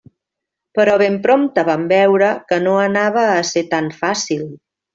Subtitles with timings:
[0.79, 4.45] Però ben prompte vam veure que no anava a ser tan fàcil.